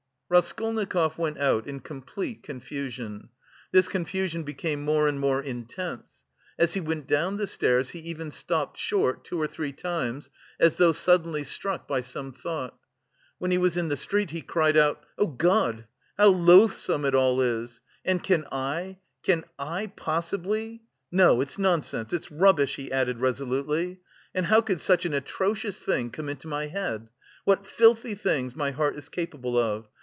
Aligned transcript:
Raskolnikov 0.33 1.17
went 1.17 1.37
out 1.39 1.67
in 1.67 1.81
complete 1.81 2.41
confusion. 2.41 3.27
This 3.73 3.89
confusion 3.89 4.43
became 4.43 4.81
more 4.85 5.09
and 5.09 5.19
more 5.19 5.43
intense. 5.43 6.23
As 6.57 6.73
he 6.73 6.79
went 6.79 7.05
down 7.05 7.35
the 7.35 7.47
stairs, 7.47 7.89
he 7.89 7.99
even 7.99 8.31
stopped 8.31 8.77
short, 8.77 9.25
two 9.25 9.41
or 9.41 9.47
three 9.47 9.73
times, 9.73 10.29
as 10.57 10.77
though 10.77 10.93
suddenly 10.93 11.43
struck 11.43 11.85
by 11.85 11.99
some 11.99 12.31
thought. 12.31 12.79
When 13.39 13.51
he 13.51 13.57
was 13.57 13.75
in 13.75 13.89
the 13.89 13.97
street 13.97 14.29
he 14.29 14.41
cried 14.41 14.77
out, 14.77 15.03
"Oh, 15.17 15.27
God, 15.27 15.83
how 16.17 16.29
loathsome 16.29 17.03
it 17.03 17.13
all 17.13 17.41
is! 17.41 17.81
and 18.05 18.23
can 18.23 18.45
I, 18.53 18.99
can 19.23 19.43
I 19.59 19.87
possibly.... 19.87 20.83
No, 21.11 21.41
it's 21.41 21.59
nonsense, 21.59 22.13
it's 22.13 22.31
rubbish!" 22.31 22.77
he 22.77 22.89
added 22.89 23.19
resolutely. 23.19 23.99
"And 24.33 24.45
how 24.45 24.61
could 24.61 24.79
such 24.79 25.05
an 25.05 25.13
atrocious 25.13 25.81
thing 25.81 26.09
come 26.09 26.29
into 26.29 26.47
my 26.47 26.67
head? 26.67 27.09
What 27.43 27.65
filthy 27.65 28.15
things 28.15 28.55
my 28.55 28.71
heart 28.71 28.95
is 28.95 29.09
capable 29.09 29.57
of. 29.57 29.89